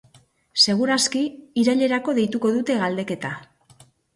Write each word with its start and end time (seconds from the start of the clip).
Segur 0.63 0.91
aski 0.95 1.21
irailerako 1.65 2.17
deituko 2.21 2.53
dute 2.57 2.79
galdeketa. 2.85 3.37